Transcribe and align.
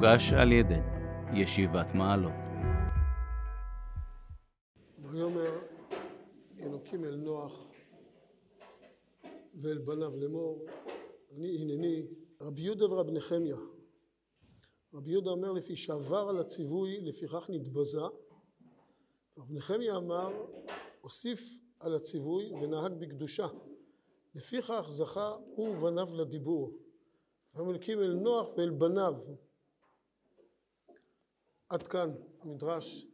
מוגש 0.00 0.32
על 0.32 0.52
ידי 0.52 0.80
ישיבת 1.34 1.94
מעלות. 1.94 2.32
ויאמר 4.98 5.58
אלוקים 6.60 7.04
אל 7.04 7.16
נוח 7.16 7.66
ואל 9.54 9.78
בניו 9.78 10.16
לאמור 10.16 10.66
אני 11.36 11.56
הנני 11.58 12.06
רבי 12.40 12.62
יהודה 12.62 12.92
ורבי 12.92 13.12
נחמיה. 13.12 13.56
רבי 14.94 15.10
יהודה 15.10 15.30
אומר 15.30 15.52
לפי 15.52 15.76
שעבר 15.76 16.28
על 16.28 16.40
הציווי 16.40 17.00
לפיכך 17.00 17.46
נתבזה. 17.48 18.00
רבי 19.38 19.54
נחמיה 19.54 19.96
אמר 19.96 20.46
הוסיף 21.00 21.60
על 21.80 21.94
הציווי 21.94 22.52
ונהג 22.52 22.92
בקדושה 22.92 23.46
לפיכך 24.34 24.84
זכה 24.88 25.36
הוא 25.54 25.68
ובניו 25.68 26.14
לדיבור. 26.14 26.72
והמלכים 27.54 27.98
אל 27.98 28.14
נוח 28.14 28.48
ואל 28.56 28.70
בניו 28.70 29.14
עד 31.70 31.82
כאן 31.86 32.14
מדרש 32.44 33.06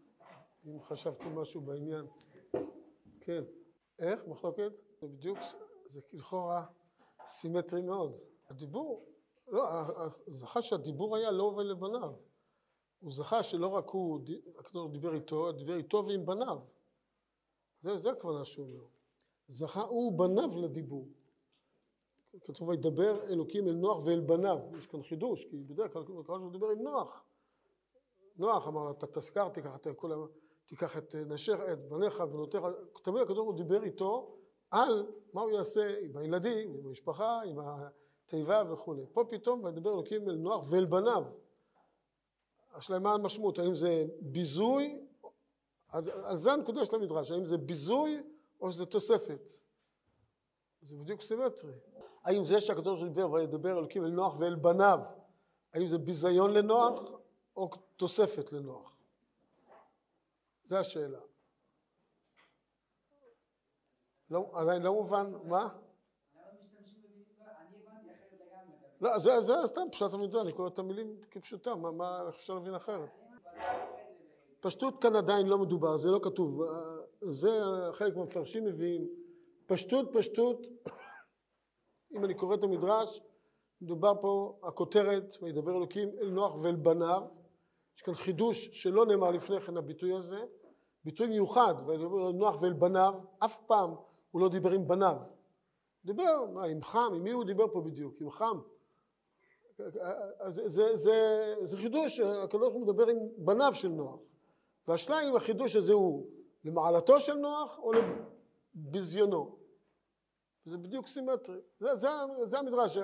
אם 0.67 0.81
חשבתם 0.81 1.39
משהו 1.39 1.61
בעניין. 1.61 2.07
כן. 3.21 3.45
איך? 3.99 4.27
מחלוקת? 4.27 4.73
זה 5.01 5.09
בדיוק 5.09 5.39
זה 5.87 6.01
לכאורה 6.13 6.67
סימטרי 7.27 7.83
מאוד. 7.83 8.21
הדיבור 8.49 9.07
לא 9.49 9.63
זכה 10.27 10.63
שהדיבור 10.63 11.17
היה 11.17 11.31
לו 11.31 11.55
ולבניו 11.57 12.13
הוא 13.01 13.13
זכה 13.13 13.43
שלא 13.43 13.67
רק 13.67 13.89
הוא 13.89 14.21
הקדוש 14.59 14.91
דיבר 14.91 15.15
איתו 15.15 15.53
דיבר 15.53 15.77
איתו 15.77 16.05
ועם 16.07 16.27
בניו. 16.27 16.59
זה, 17.83 17.99
זה 17.99 18.11
הכוונה 18.11 18.45
שהוא 18.45 18.67
אומר. 18.67 18.85
זכה 19.49 19.83
הוא 19.83 20.13
ובניו 20.13 20.63
לדיבור. 20.63 21.09
כתוב 22.41 22.69
וידבר 22.69 23.29
אלוקים 23.29 23.69
אל 23.69 23.75
נוח 23.75 23.99
ואל 24.05 24.21
בניו 24.21 24.59
יש 24.79 24.87
כאן 24.87 25.03
חידוש 25.03 25.45
כי 25.45 25.57
בדרך 25.57 25.93
כלל 25.93 26.03
הוא 26.27 26.53
דיבר 26.53 26.69
עם 26.69 26.83
נוח 26.83 27.25
נוח 28.39 28.69
אמר 28.69 28.85
לו 28.85 28.91
אתה 28.91 29.07
תזכר 29.07 29.49
תיקח 29.49 29.77
את 29.77 29.89
כולם 29.97 30.27
תיקח 30.67 30.97
את 30.97 31.15
נשיך 31.15 31.61
את 31.73 31.89
בניך 31.89 32.21
ובנותיך. 32.21 32.63
תמיד 33.03 33.23
הקדוש 33.23 33.37
ברוך 33.37 33.49
הוא 33.49 33.57
דיבר 33.57 33.83
איתו 33.83 34.37
על 34.71 35.07
מה 35.33 35.41
הוא 35.41 35.51
יעשה 35.51 35.99
עם 36.01 36.17
הילדים 36.17 36.75
עם 36.75 36.87
המשפחה 36.87 37.41
עם 37.47 37.59
התיבה 37.59 38.63
וכולי 38.73 39.03
פה 39.13 39.25
פתאום 39.31 39.65
וידבר 39.65 39.91
אלוקים 39.91 40.29
אל 40.29 40.37
נוח 40.37 40.65
ואל 40.69 40.85
בניו. 40.85 41.23
השאלה 42.75 42.99
מה 42.99 43.13
המשמעות 43.13 43.59
האם 43.59 43.75
זה 43.75 44.05
ביזוי 44.21 45.07
אז 45.89 46.11
על 46.25 46.37
זה 46.37 46.53
הנקודה 46.53 46.85
של 46.85 46.95
המדרש 46.95 47.31
האם 47.31 47.45
זה 47.45 47.57
ביזוי 47.57 48.23
או 48.61 48.73
שזה 48.73 48.87
תוספת. 48.87 49.51
זה 50.81 50.97
בדיוק 50.97 51.23
סימטרי. 51.23 51.73
האם 52.25 52.45
זה 52.45 52.61
שהקדוש 52.61 52.85
ברוך 52.85 53.01
הוא 53.01 53.09
דיבר 53.09 53.31
וידבר 53.31 53.79
אלוקים 53.79 54.05
אל 54.05 54.11
נוח 54.11 54.35
ואל 54.39 54.55
בניו 54.55 54.99
האם 55.75 55.87
זה 55.87 55.99
ביזיון 55.99 56.51
לנוח 56.51 57.01
או 57.57 57.71
תוספת 57.97 58.53
לנוח 58.53 58.97
זה 60.65 60.79
השאלה 60.79 61.21
לא, 64.31 64.51
עדיין 64.53 64.83
לא 64.83 64.93
מובן, 64.93 65.33
מה? 65.45 65.69
לא, 69.01 69.19
זה, 69.19 69.41
זה 69.41 69.55
סתם 69.67 69.81
פשוט 69.93 70.15
המידע, 70.15 70.41
אני 70.41 70.53
קורא 70.53 70.69
את 70.69 70.79
המילים 70.79 71.17
כפשוטם, 71.31 71.81
מה, 71.81 71.91
מה, 71.91 72.23
איך 72.27 72.35
אפשר 72.35 72.55
להבין 72.55 72.75
אחרת? 72.75 73.11
פשטות 74.61 75.03
כאן 75.03 75.17
עדיין 75.17 75.47
לא 75.47 75.59
מדובר, 75.59 75.97
זה 75.97 76.11
לא 76.11 76.21
כתוב, 76.23 76.63
זה 77.29 77.51
חלק 77.93 78.17
מהמפרשים 78.17 78.65
מביאים, 78.65 79.09
פשטות 79.67 80.09
פשטות, 80.13 80.67
אם 82.17 82.25
אני 82.25 82.35
קורא 82.35 82.55
את 82.55 82.63
המדרש, 82.63 83.21
מדובר 83.81 84.13
פה, 84.21 84.59
הכותרת, 84.63 85.37
וידבר 85.43 85.77
אלוקים 85.77 86.09
אל 86.21 86.31
נוח 86.31 86.55
ואל 86.63 86.77
בניו, 86.77 87.23
יש 87.97 88.03
כאן 88.03 88.15
חידוש 88.15 88.69
שלא 88.73 89.07
נאמר 89.07 89.31
לפני 89.31 89.61
כן 89.61 89.77
הביטוי 89.77 90.17
הזה, 90.17 90.45
ביטוי 91.05 91.27
מיוחד, 91.27 91.75
וידבר 91.87 92.29
אל 92.29 92.33
נוח 92.33 92.63
ואל 92.63 92.73
בניו, 92.73 93.15
אף 93.39 93.59
פעם 93.67 93.95
הוא 94.31 94.41
לא 94.41 94.49
דיבר 94.49 94.71
עם 94.71 94.89
בניו, 94.89 95.17
דיבר 96.05 96.45
מה, 96.53 96.65
עם 96.65 96.83
חם, 96.83 97.13
עם 97.15 97.23
מי 97.23 97.31
הוא 97.31 97.45
דיבר 97.45 97.69
פה 97.73 97.81
בדיוק? 97.81 98.21
עם 98.21 98.31
חם. 98.31 98.59
זה, 99.79 100.69
זה, 100.69 100.97
זה, 100.97 101.55
זה 101.63 101.77
חידוש, 101.77 102.21
הקדוש 102.21 102.61
ברוך 102.61 102.75
הוא 102.75 102.83
מדבר 102.83 103.07
עם 103.07 103.17
בניו 103.37 103.75
של 103.75 103.89
נוח. 103.89 104.21
והשאלה 104.89 105.29
אם 105.29 105.37
החידוש 105.37 105.77
הזה 105.77 105.93
הוא 105.93 106.27
למעלתו 106.65 107.21
של 107.21 107.35
נוח 107.35 107.79
או 107.79 107.93
לביזיונו. 108.75 109.59
זה 110.65 110.79
בדיוק 110.79 111.07
סימטרי. 111.07 111.59
זה, 111.81 111.97
זה, 111.97 112.09
זה 112.45 112.59
המדרש, 112.59 112.99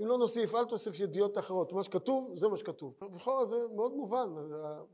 אם 0.00 0.06
לא 0.06 0.18
נוסיף, 0.18 0.54
אל 0.54 0.64
תוסיף 0.64 1.00
ידיעות 1.00 1.38
אחרות. 1.38 1.72
מה 1.72 1.84
שכתוב, 1.84 2.30
זה 2.34 2.48
מה 2.48 2.56
שכתוב. 2.56 2.94
לכאורה 3.16 3.46
זה 3.46 3.56
מאוד 3.74 3.92
מובן 3.92 4.34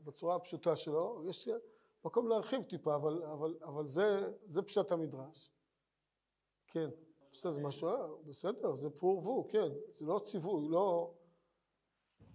בצורה 0.03 0.35
הפשוטה 0.35 0.75
שלו. 0.75 1.23
יש 1.25 1.49
מקום 2.05 2.27
להרחיב 2.27 2.63
טיפה, 2.63 2.95
אבל, 2.95 3.23
אבל, 3.23 3.57
אבל 3.63 3.87
זה, 3.87 4.31
זה 4.45 4.61
פשט 4.61 4.91
המדרש. 4.91 5.51
כן. 6.67 6.89
בסדר, 7.33 7.51
זה 7.51 7.61
משהו, 7.61 7.89
בסדר, 8.25 8.75
זה 8.75 8.89
פור 8.89 9.17
ורבו, 9.17 9.47
כן. 9.47 9.67
זה 9.95 10.05
לא 10.05 10.19
ציווי, 10.19 10.67
לא... 10.69 11.11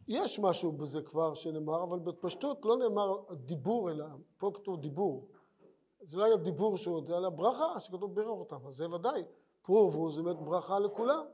יש 0.08 0.38
משהו 0.38 0.72
בזה 0.72 1.02
כבר 1.02 1.34
שנאמר, 1.34 1.82
אבל 1.82 1.98
בפשטות 1.98 2.64
לא 2.64 2.76
נאמר 2.76 3.22
דיבור 3.32 3.90
אלא, 3.90 4.06
פה 4.38 4.50
כתוב 4.54 4.80
דיבור. 4.80 5.28
זה 6.00 6.18
לא 6.18 6.24
היה 6.24 6.36
דיבור 6.36 6.76
שהוא, 6.76 7.02
זה 7.06 7.18
היה 7.18 7.30
ברכה 7.30 7.80
שכתוב 7.80 8.14
בירך 8.14 8.28
אותם, 8.28 8.66
אז 8.66 8.74
זה 8.74 8.90
ודאי, 8.90 9.24
פרו 9.62 9.76
ורבו 9.76 10.10
זה 10.10 10.22
באמת 10.22 10.36
ברכה 10.36 10.78
לכולם, 10.78 11.24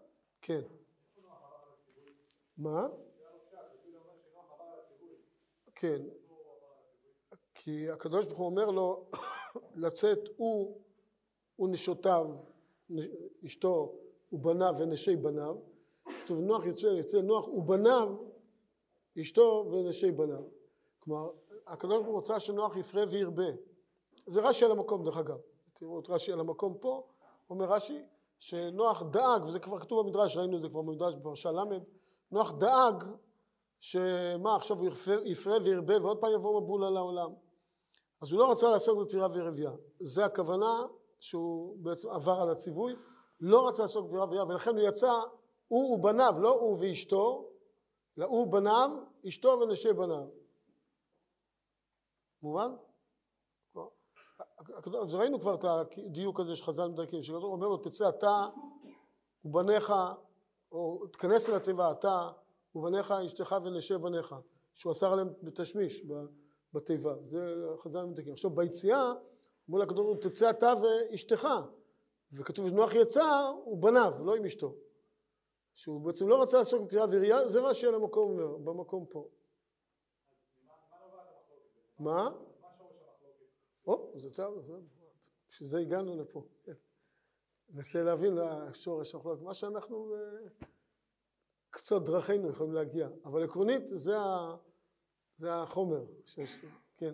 כן. 0.42 0.60
מה? 2.58 2.86
כן. 5.74 6.02
כי 7.54 7.90
הקדוש 7.90 8.26
ברוך 8.26 8.38
הוא 8.38 8.46
אומר 8.46 8.70
לו 8.70 9.04
לצאת 9.82 10.18
הוא 10.36 10.80
ונשותיו, 11.58 12.26
אשתו 13.46 13.94
ובניו 14.32 14.74
ונשי 14.78 15.16
בניו, 15.16 15.56
כתוב 16.24 16.38
נוח 16.38 16.64
יוצא, 16.64 16.86
יוצא 16.86 17.20
נוח 17.20 17.48
ובניו, 17.48 18.16
אשתו 19.20 19.70
ונשי 19.72 20.10
בניו. 20.10 20.42
כלומר, 20.98 21.30
הקדוש 21.66 21.94
ברוך 21.94 22.06
הוא 22.06 22.14
רוצה 22.14 22.40
שנוח 22.40 22.76
יפרה 22.76 23.04
וירבה. 23.10 23.50
זה 24.26 24.40
רש"י 24.40 24.64
על 24.64 24.70
המקום 24.70 25.04
דרך 25.04 25.16
אגב. 25.16 25.38
תראו 25.72 26.00
את 26.00 26.10
רש"י 26.10 26.32
על 26.32 26.40
המקום 26.40 26.78
פה, 26.80 27.06
אומר 27.50 27.66
רש"י 27.66 28.02
שנוח 28.38 29.02
דאג, 29.02 29.44
וזה 29.46 29.58
כבר 29.58 29.78
כתוב 29.78 30.06
במדרש, 30.06 30.36
ראינו 30.36 30.56
את 30.56 30.62
זה 30.62 30.68
כבר 30.68 30.82
במדרש 30.82 31.14
בפרשה 31.14 31.52
ל', 31.52 31.62
נוח 32.32 32.52
דאג 32.52 33.04
שמה 33.80 34.56
עכשיו 34.56 34.76
הוא 34.76 34.88
יפרה 35.24 35.56
וירבה 35.64 36.02
ועוד 36.02 36.20
פעם 36.20 36.32
יבוא 36.34 36.60
מבול 36.60 36.84
על 36.84 36.96
העולם. 36.96 37.34
אז 38.22 38.32
הוא 38.32 38.40
לא 38.40 38.50
רצה 38.50 38.70
לעסוק 38.70 38.98
בפירה 38.98 39.28
ורבייה. 39.32 39.72
זה 40.00 40.24
הכוונה 40.24 40.86
שהוא 41.20 41.76
בעצם 41.78 42.08
עבר 42.08 42.40
על 42.40 42.50
הציווי, 42.50 42.94
לא 43.40 43.68
רצה 43.68 43.82
לעסוק 43.82 44.06
בפירה 44.06 44.24
ורבייה, 44.24 44.44
ולכן 44.44 44.70
הוא 44.70 44.88
יצא, 44.88 45.12
הוא 45.68 45.94
ובניו, 45.94 46.34
לא 46.38 46.54
הוא 46.54 46.78
ואשתו, 46.80 47.48
אלא 48.18 48.26
הוא 48.26 48.46
ובניו, 48.46 48.90
אשתו 49.28 49.58
ונשי 49.60 49.92
בניו. 49.92 50.26
מובן? 52.42 52.74
אז 55.02 55.14
ראינו 55.14 55.40
כבר 55.40 55.54
את 55.54 55.64
הדיוק 55.64 56.40
הזה 56.40 56.56
שחז"ל 56.56 56.88
מדייקים, 56.88 57.22
שכתוב 57.22 57.44
אומר 57.44 57.68
לו 57.68 57.76
תצא 57.76 58.08
אתה 58.08 58.46
ובניך, 59.44 59.92
או 60.72 61.06
תכנס 61.06 61.48
אל 61.48 61.54
התיבה 61.54 61.92
אתה 61.92 62.30
ובניך 62.74 63.10
אשתך 63.10 63.56
ונשי 63.64 63.98
בניך, 63.98 64.34
שהוא 64.74 64.92
אסר 64.92 65.12
עליהם 65.12 65.28
בתשמיש 65.42 66.06
בתיבה, 66.72 67.14
זה 67.24 67.66
חז"ל 67.78 68.04
מדייקים. 68.04 68.32
עכשיו 68.32 68.50
ביציאה 68.50 69.12
מול 69.68 69.82
הוא 69.82 70.16
תצא 70.16 70.50
אתה 70.50 70.74
ואשתך, 70.82 71.48
וכתוב 72.32 72.68
שנוח 72.68 72.94
יצא 72.94 73.50
ובניו, 73.66 74.12
לא 74.24 74.34
עם 74.34 74.44
אשתו. 74.44 74.74
שהוא 75.74 76.00
בעצם 76.00 76.28
לא 76.28 76.42
רצה 76.42 76.58
לעסוק 76.58 76.82
בקריאה 76.82 77.04
וראייה, 77.10 77.48
זה 77.48 77.60
מה 77.60 77.74
שיהיה 77.74 77.92
למקום 77.92 78.36
במקום 78.64 79.06
פה. 79.06 79.28
מה? 81.98 82.30
או, 83.86 84.12
זה 84.14 84.30
טוב, 84.30 84.58
בשביל 85.50 85.68
זה 85.68 85.78
הגענו 85.78 86.16
לפה. 86.16 86.44
ננסה 87.72 88.02
להבין 88.02 88.34
לשורש 88.34 89.14
המחלוקת, 89.14 89.42
מה 89.42 89.54
שאנחנו 89.54 90.14
קצות 91.70 92.04
דרכינו 92.04 92.50
יכולים 92.50 92.72
להגיע, 92.72 93.08
אבל 93.24 93.44
עקרונית 93.44 93.82
זה, 93.88 94.18
ה, 94.18 94.56
זה 95.36 95.54
החומר 95.54 96.04
שיש, 96.24 96.56
כן, 96.96 97.12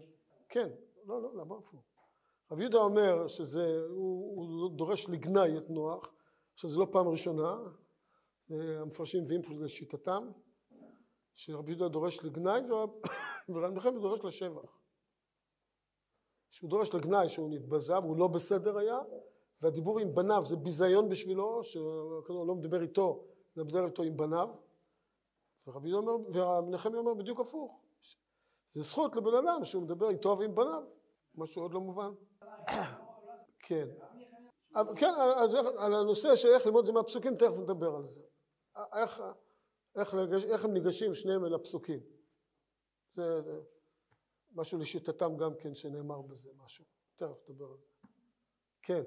כן, 0.49 0.69
לא, 1.05 1.22
לא, 1.22 1.37
למה 1.37 1.56
הפוך? 1.58 1.84
רבי 2.50 2.62
יהודה 2.62 2.78
אומר 2.78 3.28
שזה, 3.28 3.81
הוא, 3.88 4.37
הוא 4.37 4.76
דורש 4.76 5.08
לגנאי 5.08 5.58
את 5.58 5.70
נוח, 5.70 6.14
עכשיו 6.55 6.70
זה 6.70 6.78
לא 6.78 6.87
פעם 6.93 7.08
ראשונה, 7.08 7.56
המפרשים 8.50 9.25
מביאים 9.25 9.43
פה 9.43 9.49
שזה 9.54 9.69
שיטתם, 9.69 10.31
שרבי 11.34 11.70
יהודה 11.72 11.88
דורש 11.88 12.25
לגנאי 12.25 12.61
ורבי 13.49 13.75
נחמיה 13.75 14.00
דורש 14.02 14.25
לשבח. 14.25 14.78
שהוא 16.50 16.70
דורש 16.70 16.94
לגנאי 16.94 17.28
שהוא 17.28 17.50
נתבזה 17.50 17.99
והוא 17.99 18.16
לא 18.16 18.26
בסדר 18.26 18.78
היה, 18.78 18.99
והדיבור 19.62 19.99
עם 19.99 20.14
בניו 20.14 20.44
זה 20.44 20.56
ביזיון 20.56 21.08
בשבילו, 21.08 21.64
שהוא 21.64 22.46
לא 22.46 22.55
מדבר 22.55 22.82
איתו, 22.82 23.25
מדבר 23.56 23.87
איתו 23.87 24.02
עם 24.02 24.16
בניו, 24.16 24.49
ורבי 25.66 25.93
אומר, 25.93 26.12
ונחמיה 26.66 27.00
אומר 27.00 27.14
בדיוק 27.14 27.40
הפוך. 27.40 27.81
זה 28.72 28.82
זכות 28.82 29.16
לבן 29.16 29.34
אדם 29.34 29.64
שהוא 29.64 29.82
מדבר 29.82 30.10
איתו 30.10 30.37
ועם 30.38 30.55
בניו, 30.55 30.82
משהו 31.34 31.62
עוד 31.62 31.75
לא 31.75 31.81
מובן. 31.81 32.12
כן. 33.66 33.88
כן, 34.96 35.14
אז 35.37 35.55
על 35.55 35.94
הנושא 35.94 36.37
של 36.37 36.49
איך 36.49 36.66
ללמוד 36.66 36.81
את 36.81 36.87
זה 36.87 36.93
מהפסוקים, 36.93 37.37
תכף 37.37 37.54
נדבר 37.58 37.96
על 37.96 38.06
זה. 38.06 38.20
איך, 38.94 39.22
איך, 39.96 40.14
לגש, 40.14 40.44
איך 40.44 40.64
הם 40.64 40.72
ניגשים 40.72 41.14
שניהם 41.14 41.44
אל 41.44 41.54
הפסוקים. 41.54 42.00
זה, 43.12 43.43
זה 43.43 43.61
משהו 44.54 44.78
לשיטתם 44.78 45.37
גם 45.37 45.54
כן 45.54 45.75
שנאמר 45.75 46.22
בזה 46.22 46.50
משהו. 46.64 46.84
תכף 47.16 47.49
נדבר 47.49 47.66
על 47.70 47.78
זה. 47.78 48.08
כן. 48.82 49.02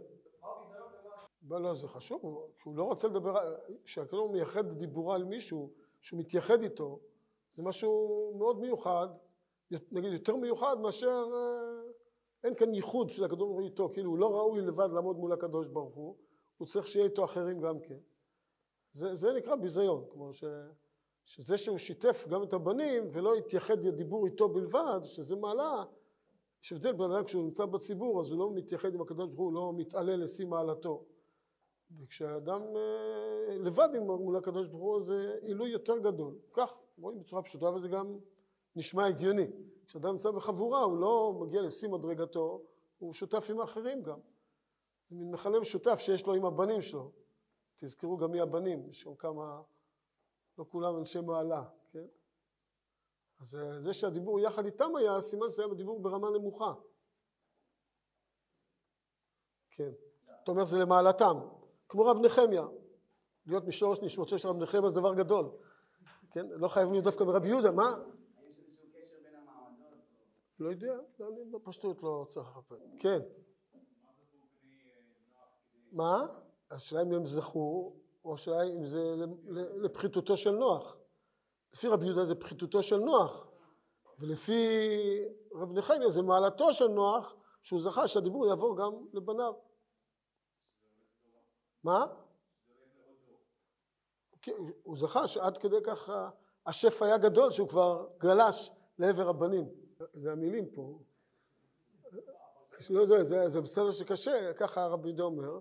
לא, 1.60 1.76
זה 1.76 1.88
חשוב, 1.88 2.20
הוא- 2.24 2.42
הוא 2.64 2.76
לא 2.76 2.84
רוצה 2.84 3.08
לדבר, 3.08 3.36
כשהקדוש 3.84 4.32
מייחד 4.32 4.78
דיבורה 4.78 5.16
על 5.16 5.24
מישהו, 5.24 5.70
שהוא 6.02 6.20
מתייחד 6.20 6.62
איתו, 6.62 7.00
זה 7.56 7.64
משהו 7.64 8.34
מאוד 8.38 8.60
מיוחד, 8.60 9.08
נגיד 9.92 10.14
יותר 10.14 10.36
מיוחד 10.36 10.80
מאשר, 10.80 11.24
אה, 11.34 11.92
אין 12.44 12.56
כאן 12.56 12.74
ייחוד 12.74 13.10
של 13.10 13.24
הקדוש 13.24 13.40
ברוך 13.40 13.58
הוא 13.58 13.66
איתו, 13.66 13.90
כאילו 13.94 14.10
הוא 14.10 14.18
לא 14.18 14.36
ראוי 14.36 14.62
לבד 14.62 14.90
לעמוד 14.94 15.18
מול 15.18 15.34
הקדוש 15.34 15.68
ברוך 15.68 15.96
הוא, 15.96 16.16
הוא 16.58 16.68
צריך 16.68 16.88
שיהיה 16.88 17.06
איתו 17.06 17.26
אחרים 17.26 17.62
גם 17.62 17.80
כן. 17.80 17.98
זה, 18.94 19.16
זה 19.16 19.34
נקרא 19.34 19.56
ביזיון, 19.56 20.06
כמו 20.10 20.34
ש, 20.34 20.44
שזה 21.26 21.58
שהוא 21.58 21.78
שיתף 21.78 22.26
גם 22.30 22.44
את 22.44 22.54
הבנים 22.54 23.04
ולא 23.12 23.36
התייחד 23.36 23.88
דיבור 23.88 24.26
איתו 24.26 24.50
בלבד, 24.50 25.00
שזה 25.04 25.36
מעלה, 25.36 25.84
יש 26.64 26.72
הבדל 26.74 26.92
בין 26.94 27.12
אדם 27.12 27.24
כשהוא 27.24 27.44
נמצא 27.44 27.66
בציבור 27.66 28.20
אז 28.20 28.32
הוא 28.32 28.40
לא 28.40 28.52
מתייחד 28.52 28.96
עם 28.96 29.02
הקדוש 29.02 29.30
ברוך 29.30 29.38
הוא, 29.40 29.46
הוא 29.46 29.54
לא 29.54 29.74
מתעלה 29.78 30.16
לשיא 30.16 30.46
מעלתו. 30.46 31.04
וכשאדם 32.00 32.62
אה, 32.62 33.58
לבד 33.58 33.90
מול 34.00 34.38
הקדוש 34.38 34.68
ברוך 34.68 34.84
הוא 34.84 35.02
זה 35.02 35.38
עילוי 35.42 35.70
יותר 35.70 35.98
גדול. 35.98 36.40
כך, 36.54 36.78
רואים 36.98 37.20
בצורה 37.20 37.42
פשוטה 37.42 37.70
וזה 37.70 37.88
גם 37.88 38.20
נשמע 38.76 39.08
הגיוני. 39.08 39.48
כשאדם 39.86 40.12
נמצא 40.12 40.32
בחבורה 40.32 40.82
הוא 40.82 40.98
לא 40.98 41.38
מגיע 41.42 41.62
לשיא 41.62 41.90
מדרגתו, 41.90 42.62
הוא 42.98 43.14
שותף 43.14 43.48
עם 43.50 43.60
האחרים 43.60 44.04
גם. 44.04 44.20
זה 45.10 45.16
מין 45.16 45.32
מכנה 45.32 45.60
משותף 45.60 46.00
שיש 46.00 46.26
לו 46.26 46.34
עם 46.34 46.46
הבנים 46.46 46.82
שלו. 46.82 47.12
תזכרו 47.76 48.18
גם 48.18 48.32
מי 48.32 48.42
הבנים, 48.42 48.90
יש 48.90 49.02
שם 49.02 49.16
כמה, 49.16 49.62
לא 50.58 50.66
כולם 50.70 50.98
אנשי 50.98 51.20
מעלה, 51.22 51.64
כן? 51.92 52.06
אז 53.40 53.56
אה, 53.56 53.80
זה 53.80 53.94
שהדיבור 53.94 54.40
יחד 54.40 54.66
איתם 54.66 54.96
היה, 54.96 55.22
סימן 55.22 55.52
שזה 55.52 55.66
היה 55.66 55.74
דיבור 55.74 56.00
ברמה 56.00 56.30
נמוכה. 56.30 56.74
כן. 59.72 59.92
אתה 60.44 60.52
אומר 60.52 60.66
זה 60.66 60.78
למעלתם. 60.78 61.38
כמו 61.92 62.06
רב 62.06 62.18
נחמיה. 62.18 62.64
להיות 63.48 63.64
משורש 63.64 64.00
נשמתו 64.02 64.40
של 64.40 64.48
רב 64.48 64.58
נחמיה 64.58 64.90
זה 64.90 64.96
דבר 64.96 65.14
גדול. 65.14 65.50
כן? 66.32 66.48
לא 66.50 66.68
חייבים 66.68 66.92
להיות 66.92 67.06
דווקא 67.06 67.24
מרבי 67.24 67.48
יהודה, 67.48 67.72
מה? 67.72 67.94
לא 70.60 70.70
יודע, 70.70 70.94
לא, 71.20 71.28
אני 71.28 71.46
בפשטות 71.52 72.04
לא 72.04 72.26
צריך 72.30 72.48
לחפש. 72.48 72.78
כן. 73.00 73.20
מה? 75.92 76.28
השאלה 76.72 77.02
אם 77.02 77.14
הם 77.14 77.26
זכו, 77.26 77.96
או 78.26 78.34
השאלה 78.34 78.64
אם 78.64 78.86
זה 78.86 79.16
לפחיתותו 79.54 80.38
של 80.38 80.52
נוח. 80.52 80.98
לפי 81.74 81.88
רבי 81.88 82.06
יהודה 82.06 82.26
זה 82.26 82.36
פחיתותו 82.36 82.84
של 82.84 82.98
נוח, 82.98 83.48
ולפי 84.20 84.68
רב 85.56 85.72
נחמיה 85.72 86.10
זה 86.10 86.22
מעלתו 86.22 86.74
של 86.74 86.88
נוח, 86.88 87.36
שהוא 87.62 87.82
זכה 87.82 88.08
שהדיבור 88.08 88.48
יעבור 88.48 88.78
גם 88.78 88.92
לבניו. 89.14 89.54
מה? 91.84 92.06
כן, 94.42 94.52
הוא 94.84 94.98
זכה 94.98 95.28
שעד 95.28 95.58
כדי 95.58 95.76
כך 95.84 96.10
ה- 96.10 96.30
השפע 96.66 97.06
היה 97.06 97.18
גדול 97.18 97.52
שהוא 97.52 97.68
כבר 97.68 98.08
גלש 98.18 98.72
לעבר 99.00 99.30
הבנים. 99.30 99.70
זה 100.14 100.32
המילים 100.32 100.66
פה. 100.72 101.00
לא 102.90 103.06
זה, 103.06 103.24
זה, 103.24 103.50
זה 103.50 103.62
בסדר 103.62 103.92
שקשה, 103.92 104.54
ככה 104.54 104.84
הרבי 104.84 105.08
יהודה 105.08 105.24
אומר. 105.24 105.60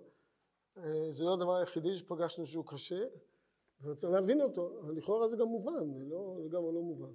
אה, 0.77 1.11
זה 1.11 1.25
לא 1.25 1.33
הדבר 1.35 1.55
היחידי 1.57 1.97
שפגשנו 1.97 2.47
שהוא 2.47 2.65
קשה, 2.67 3.05
וצריך 3.83 4.13
להבין 4.13 4.41
אותו, 4.43 4.81
אבל 4.81 4.95
לכאורה 4.97 5.29
זה 5.29 5.37
גם 5.37 5.47
מובן, 5.47 5.95
זה 5.95 6.05
לא 6.05 6.37
לגמרי 6.45 6.73
לא 6.75 6.81
מובן. 6.83 7.13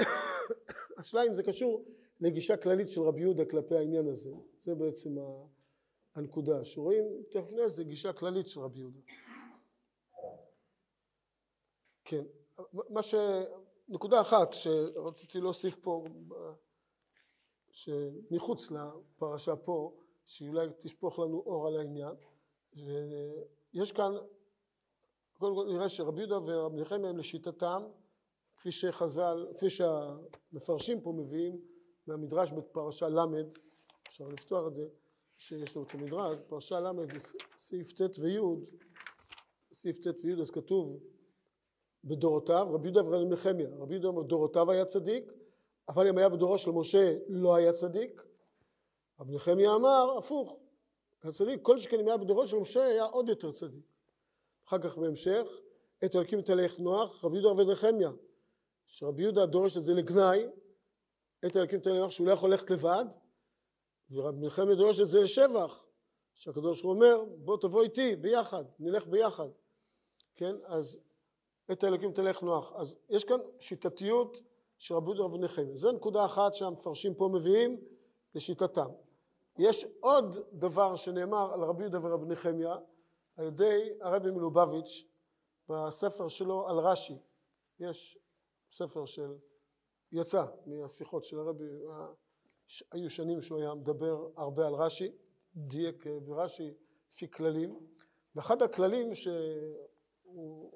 השאלה 0.98 1.24
אם 1.26 1.34
זה 1.34 1.42
קשור 1.42 1.84
לגישה 2.20 2.56
כללית 2.56 2.88
של 2.88 3.00
רבי 3.02 3.20
יהודה 3.20 3.44
כלפי 3.44 3.76
העניין 3.76 4.08
הזה, 4.08 4.30
זה 4.60 4.74
בעצם 4.74 5.18
ה- 5.18 5.46
הנקודה, 6.16 6.64
שרואים, 6.64 7.04
תכף 7.30 7.52
נראה 7.52 7.68
שזה 7.68 7.84
גישה 7.84 8.12
כללית 8.12 8.46
של 8.46 8.60
רבי 8.60 8.78
יהודה. 8.78 9.00
כן, 12.04 12.24
מה 12.90 13.02
ש... 13.02 13.14
נקודה 13.88 14.20
אחת 14.20 14.52
שרציתי 14.52 15.40
להוסיף 15.40 15.76
פה, 15.76 16.04
שמחוץ 17.70 18.70
לפרשה 18.70 19.56
פה, 19.56 19.96
שאולי 20.24 20.68
תשפוך 20.78 21.18
לנו 21.18 21.42
אור 21.46 21.66
על 21.66 21.78
העניין, 21.78 22.14
יש 23.74 23.92
כאן, 23.92 24.12
קודם 25.38 25.54
כל 25.54 25.66
נראה 25.72 25.88
שרבי 25.88 26.20
יהודה 26.20 26.38
ורבי 26.38 26.80
נחמיה 26.80 27.10
הם 27.10 27.18
לשיטתם, 27.18 27.82
כפי 28.56 28.72
שחז"ל, 28.72 29.46
כפי 29.56 29.70
שהמפרשים 29.70 31.00
פה 31.00 31.12
מביאים 31.12 31.60
מהמדרש 32.06 32.50
בפרשה 32.50 33.08
ל', 33.08 33.20
אפשר 34.08 34.28
לפתוח 34.28 34.66
את 34.66 34.74
זה, 34.74 34.88
שיש 35.38 35.76
לנו 35.76 35.86
את 35.86 35.94
המדרש, 35.94 36.38
פרשה 36.48 36.80
ל' 36.80 36.90
סעיף 37.58 37.92
ט' 37.92 38.18
וי', 38.18 38.38
סעיף 39.72 39.98
ט' 39.98 40.24
וי' 40.24 40.40
אז 40.40 40.50
כתוב 40.50 41.00
בדורותיו, 42.04 42.68
רבי 42.70 42.88
יהודה 42.88 43.04
ורבי 43.04 43.24
נחמיה, 43.24 43.68
רבי 43.78 43.94
יהודה 43.94 44.08
אומר 44.08 44.22
דורותיו 44.22 44.70
היה 44.70 44.84
צדיק, 44.84 45.32
אבל 45.88 46.08
אם 46.08 46.18
היה 46.18 46.28
בדורו 46.28 46.58
של 46.58 46.70
משה 46.70 47.14
לא 47.28 47.54
היה 47.54 47.72
צדיק, 47.72 48.22
רבי 49.20 49.34
נחמיה 49.34 49.74
אמר 49.74 50.18
הפוך, 50.18 50.56
הצדיק, 51.22 51.62
כל 51.62 51.78
שכן 51.78 52.00
אם 52.00 52.08
היה 52.08 52.16
בדורו 52.16 52.46
של 52.46 52.56
משה 52.56 52.84
היה 52.84 53.04
עוד 53.04 53.28
יותר 53.28 53.52
צדיק. 53.52 53.84
אחר 54.68 54.78
כך 54.78 54.98
בהמשך, 54.98 55.42
את 56.04 56.16
אלוקים 56.16 56.42
תלך 56.42 56.78
נוח, 56.78 57.24
רבי 57.24 57.36
יהודה 57.38 57.48
ורבי 57.48 57.72
נחמיה, 57.72 58.10
שרבי 58.86 59.22
יהודה 59.22 59.46
דורש 59.46 59.76
את 59.76 59.82
זה 59.84 59.94
לגנאי, 59.94 60.46
את 61.46 61.56
אלוקים 61.56 61.80
תלך 61.80 61.94
נוח 61.94 62.10
שהוא 62.10 62.26
לא 62.26 62.32
יכול 62.32 62.50
ללכת 62.50 62.70
לבד, 62.70 63.04
דורש 64.74 65.00
את 65.00 65.08
זה 65.08 65.20
לשבח, 65.20 65.84
שהקדוש 66.34 66.82
הוא 66.82 66.92
אומר 66.92 67.24
בוא 67.36 67.56
תבוא 67.56 67.82
איתי 67.82 68.16
ביחד, 68.16 68.64
נלך 68.78 69.06
ביחד, 69.06 69.48
כן, 70.34 70.56
אז 70.64 71.00
את 71.72 71.84
האלוקים 71.84 72.12
תלך 72.12 72.42
נוח. 72.42 72.72
אז 72.76 72.96
יש 73.08 73.24
כאן 73.24 73.38
שיטתיות 73.58 74.40
של 74.78 74.94
רבי 74.94 75.06
יהודה 75.06 75.22
ורבי 75.22 75.38
נחמיה. 75.38 75.76
זו 75.76 75.92
נקודה 75.92 76.24
אחת 76.24 76.54
שהמפרשים 76.54 77.14
פה 77.14 77.30
מביאים 77.32 77.80
לשיטתם. 78.34 78.88
יש 79.58 79.86
עוד 80.00 80.36
דבר 80.52 80.96
שנאמר 80.96 81.52
על 81.52 81.64
רבי 81.64 81.82
יהודה 81.82 81.98
ורבי 82.02 82.26
נחמיה 82.26 82.76
על 83.36 83.46
ידי 83.46 83.92
הרבי 84.00 84.30
מלובביץ' 84.30 85.04
בספר 85.68 86.28
שלו 86.28 86.68
על 86.68 86.78
רש"י. 86.78 87.18
יש 87.80 88.18
ספר 88.72 89.04
של, 89.04 89.36
יצא 90.12 90.44
מהשיחות 90.66 91.24
של 91.24 91.38
הרבי, 91.38 91.64
היו 92.92 93.10
שנים 93.10 93.42
שהוא 93.42 93.58
היה 93.58 93.74
מדבר 93.74 94.28
הרבה 94.36 94.66
על 94.66 94.74
רש"י, 94.74 95.12
דייק 95.56 96.06
ברש"י 96.24 96.74
לפי 97.12 97.30
כללים, 97.30 97.78
ואחד 98.34 98.62
הכללים 98.62 99.14
שהוא 99.14 100.72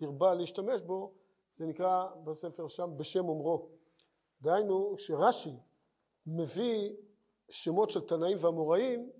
הרבה 0.00 0.34
להשתמש 0.34 0.82
בו 0.82 1.12
זה 1.56 1.66
נקרא 1.66 2.06
בספר 2.24 2.68
שם 2.68 2.90
בשם 2.96 3.28
אומרו. 3.28 3.68
דהיינו 4.42 4.94
שרש"י 4.98 5.56
מביא 6.26 6.92
שמות 7.48 7.90
של 7.90 8.00
תנאים 8.00 8.38
ואמוראים, 8.40 9.10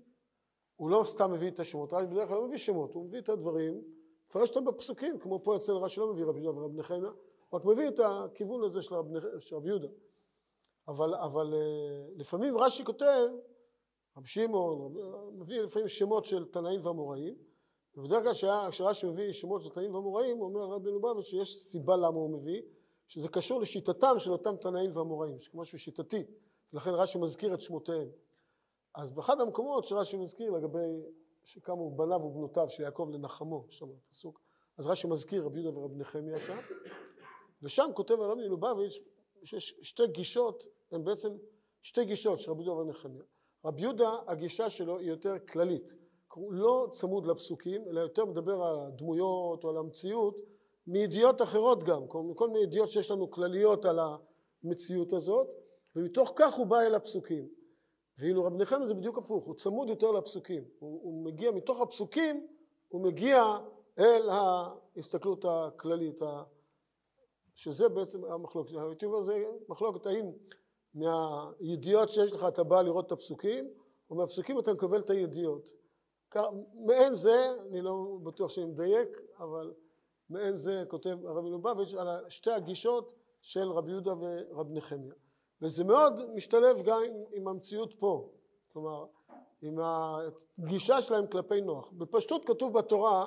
הוא 0.75 0.89
לא 0.89 1.03
סתם 1.05 1.31
מביא 1.31 1.51
את 1.51 1.59
השמות, 1.59 1.93
רש"י 1.93 2.07
בדרך 2.07 2.27
כלל 2.27 2.37
לא 2.37 2.47
מביא 2.47 2.57
שמות, 2.57 2.93
הוא 2.93 3.05
מביא 3.05 3.19
את 3.19 3.29
הדברים, 3.29 3.81
מפרש 4.29 4.49
אותם 4.49 4.65
בפסוקים, 4.65 5.19
כמו 5.19 5.43
פה 5.43 5.55
אצל 5.55 5.71
רש"י 5.71 5.99
לא 5.99 6.13
מביא 6.13 6.25
רבי 6.25 6.41
יהודה 6.41 6.59
ורבי 6.59 6.77
נחמיה, 6.77 7.11
רק 7.53 7.65
מביא 7.65 7.87
את 7.87 7.99
הכיוון 7.99 8.63
הזה 8.63 8.81
של 9.39 9.55
רבי 9.55 9.69
יהודה. 9.69 9.87
אבל, 10.87 11.15
אבל 11.15 11.53
לפעמים 12.15 12.57
רש"י 12.57 12.85
כותב, 12.85 13.27
רבי 14.17 14.27
שמעון, 14.27 14.93
מביא 15.33 15.61
לפעמים 15.61 15.87
שמות 15.87 16.25
של 16.25 16.45
תנאים 16.45 16.79
ואמוראים, 16.83 17.35
ובדרך 17.95 18.23
כלל 18.23 18.69
כשרש"י 18.71 19.07
מביא 19.07 19.31
שמות 19.31 19.61
של 19.61 19.69
תנאים 19.69 19.95
ואמוראים, 19.95 20.37
הוא 20.37 20.45
אומר 20.45 20.75
רבי 20.75 20.91
לובביץ' 20.91 21.25
שיש 21.25 21.55
סיבה 21.57 21.95
למה 21.95 22.17
הוא 22.17 22.29
מביא, 22.29 22.61
שזה 23.07 23.27
קשור 23.27 23.61
לשיטתם 23.61 24.19
של 24.19 24.31
אותם 24.31 24.55
תנאים 24.55 24.97
ואמוראים, 24.97 25.37
משהו 25.53 25.79
שיטתי, 25.79 26.23
ולכן 26.73 26.89
רש"י 26.89 27.17
מזכיר 27.17 27.53
את 27.53 27.61
שמותיהם. 27.61 28.07
אז 28.95 29.11
באחד 29.11 29.41
המקומות 29.41 29.85
שרש"י 29.85 30.17
מזכיר 30.17 30.51
לגבי 30.51 31.01
שקמו 31.43 31.95
בניו 31.95 32.21
ובנותיו 32.21 32.69
של 32.69 32.83
יעקב 32.83 33.09
לנחמו, 33.13 33.65
שם 33.69 33.85
הפסוק, 34.07 34.41
אז 34.77 34.87
רש"י 34.87 35.07
מזכיר 35.07 35.43
רבי 35.45 35.59
יהודה 35.59 35.79
ורבי 35.79 35.95
נחמיה 35.95 36.39
שם, 36.39 36.57
ושם 37.61 37.89
כותב 37.95 38.21
הרבי 38.21 38.47
מלובביץ' 38.47 38.99
שיש 39.43 39.75
שתי 39.81 40.07
גישות, 40.07 40.65
הן 40.91 41.03
בעצם 41.03 41.29
שתי 41.81 42.05
גישות 42.05 42.39
של 42.39 42.51
רבי 42.51 42.63
יהודה 42.63 42.89
נחמיה. 42.89 43.23
רבי 43.65 43.81
יהודה, 43.81 44.11
הגישה 44.27 44.69
שלו 44.69 44.99
היא 44.99 45.09
יותר 45.09 45.39
כללית, 45.39 45.95
הוא 46.33 46.53
לא 46.53 46.87
צמוד 46.91 47.27
לפסוקים, 47.27 47.87
אלא 47.89 47.99
יותר 47.99 48.25
מדבר 48.25 48.63
על 48.63 48.79
הדמויות 48.79 49.63
או 49.63 49.69
על 49.69 49.77
המציאות 49.77 50.41
מידיעות 50.87 51.41
אחרות 51.41 51.83
גם, 51.83 52.07
כל 52.07 52.47
מיני 52.47 52.63
ידיעות 52.63 52.89
שיש 52.89 53.11
לנו 53.11 53.31
כלליות 53.31 53.85
על 53.85 53.99
המציאות 54.63 55.13
הזאת, 55.13 55.47
ומתוך 55.95 56.33
כך 56.35 56.53
הוא 56.53 56.67
בא 56.67 56.79
אל 56.79 56.95
הפסוקים. 56.95 57.47
ואילו 58.17 58.43
רב 58.43 58.53
נחמיה 58.53 58.85
זה 58.85 58.93
בדיוק 58.93 59.17
הפוך, 59.17 59.45
הוא 59.45 59.55
צמוד 59.55 59.89
יותר 59.89 60.11
לפסוקים. 60.11 60.63
הוא, 60.79 61.01
הוא 61.03 61.25
מגיע 61.25 61.51
מתוך 61.51 61.81
הפסוקים, 61.81 62.47
הוא 62.87 63.01
מגיע 63.01 63.57
אל 63.99 64.29
ההסתכלות 64.29 65.45
הכללית, 65.49 66.21
שזה 67.55 67.89
בעצם 67.89 68.25
המחלוקת. 68.25 68.71
הייתי 68.87 69.05
אומר, 69.05 69.23
זה 69.23 69.45
מחלוקת 69.69 70.05
האם 70.05 70.31
מהידיעות 70.93 72.09
שיש 72.09 72.31
לך 72.31 72.45
אתה 72.47 72.63
בא 72.63 72.81
לראות 72.81 73.07
את 73.07 73.11
הפסוקים, 73.11 73.69
או 74.09 74.15
מהפסוקים 74.15 74.59
אתה 74.59 74.73
מקבל 74.73 74.99
את 74.99 75.09
הידיעות. 75.09 75.69
מעין 76.73 77.13
זה, 77.13 77.53
אני 77.69 77.81
לא 77.81 78.17
בטוח 78.23 78.51
שאני 78.51 78.65
מדייק, 78.65 79.21
אבל 79.39 79.73
מעין 80.29 80.55
זה 80.55 80.83
כותב 80.87 81.17
הרב 81.25 81.43
מלובביץ' 81.43 81.93
על 81.93 82.29
שתי 82.29 82.51
הגישות 82.51 83.13
של 83.41 83.71
רבי 83.71 83.91
יהודה 83.91 84.13
ורב 84.19 84.67
נחמיה. 84.71 85.13
וזה 85.61 85.83
מאוד 85.83 86.33
משתלב 86.33 86.81
גם 86.81 87.01
עם 87.33 87.47
המציאות 87.47 87.93
פה, 87.99 88.29
כלומר, 88.73 89.05
עם 89.61 89.79
הגישה 89.81 91.01
שלהם 91.01 91.27
כלפי 91.27 91.61
נוח. 91.61 91.91
בפשטות 91.91 92.45
כתוב 92.45 92.73
בתורה, 92.73 93.25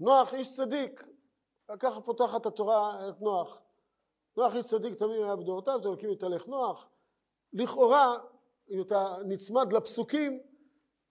נוח 0.00 0.34
איש 0.34 0.56
צדיק, 0.56 1.04
ככה 1.78 2.00
פותחת 2.00 2.46
התורה 2.46 3.08
את 3.08 3.20
נוח. 3.20 3.58
נוח 4.36 4.54
איש 4.54 4.66
צדיק 4.66 4.94
תמיד 4.94 5.16
היה 5.22 5.36
בדורותיו, 5.36 5.82
זה 5.82 5.88
אלוקים 5.88 6.10
יתהלך 6.10 6.46
נוח. 6.46 6.88
לכאורה, 7.52 8.18
אם 8.70 8.80
אתה 8.80 9.16
נצמד 9.24 9.72
לפסוקים, 9.72 10.40